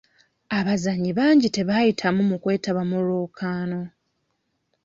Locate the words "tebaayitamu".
1.55-2.21